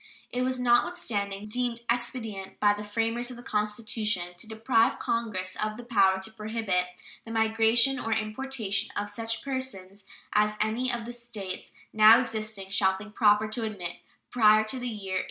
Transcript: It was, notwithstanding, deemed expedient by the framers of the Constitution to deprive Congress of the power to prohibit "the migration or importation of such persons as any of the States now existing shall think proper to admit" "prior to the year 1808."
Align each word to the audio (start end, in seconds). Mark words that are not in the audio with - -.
It 0.31 0.41
was, 0.41 0.57
notwithstanding, 0.57 1.47
deemed 1.47 1.81
expedient 1.87 2.59
by 2.59 2.73
the 2.73 2.83
framers 2.83 3.29
of 3.29 3.37
the 3.37 3.43
Constitution 3.43 4.33
to 4.37 4.47
deprive 4.47 4.97
Congress 4.97 5.55
of 5.63 5.77
the 5.77 5.83
power 5.83 6.17
to 6.21 6.31
prohibit 6.31 6.87
"the 7.23 7.29
migration 7.29 7.99
or 7.99 8.11
importation 8.11 8.89
of 8.97 9.11
such 9.11 9.43
persons 9.43 10.03
as 10.33 10.57
any 10.59 10.91
of 10.91 11.05
the 11.05 11.13
States 11.13 11.71
now 11.93 12.19
existing 12.19 12.71
shall 12.71 12.97
think 12.97 13.13
proper 13.13 13.47
to 13.49 13.63
admit" 13.63 13.97
"prior 14.31 14.63
to 14.63 14.79
the 14.79 14.87
year 14.87 15.17
1808." 15.17 15.19